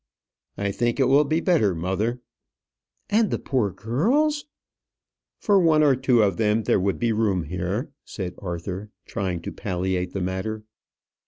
[0.57, 2.21] "I think it will be better, mother."
[3.07, 4.45] "And the poor girls!"
[5.37, 9.51] "For one or two of them there would be room here," said Arthur, trying to
[9.51, 10.63] palliate the matter.